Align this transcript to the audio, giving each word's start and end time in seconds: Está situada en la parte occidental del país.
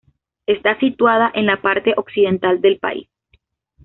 Está 0.47 0.79
situada 0.79 1.29
en 1.31 1.45
la 1.45 1.61
parte 1.61 1.93
occidental 1.95 2.59
del 2.59 2.79
país. 2.79 3.07